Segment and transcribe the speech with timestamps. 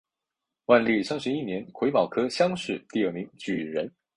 [0.65, 3.87] 万历三十一年癸卯科乡试第二名举人。